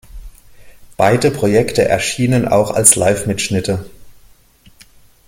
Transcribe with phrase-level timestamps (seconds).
[0.97, 3.85] Beide Projekte erschienen auch als Live-Mitschnitte.